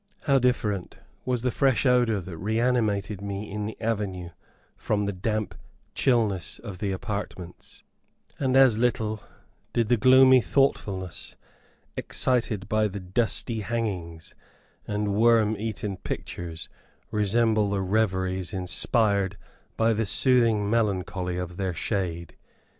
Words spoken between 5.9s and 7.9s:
chillness of the apartments;